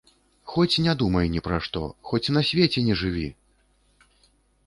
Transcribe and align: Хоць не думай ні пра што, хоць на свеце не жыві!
Хоць 0.51 0.81
не 0.85 0.93
думай 1.01 1.27
ні 1.33 1.43
пра 1.47 1.59
што, 1.67 1.83
хоць 2.11 2.33
на 2.37 2.41
свеце 2.49 2.79
не 2.87 2.95
жыві! 3.01 3.27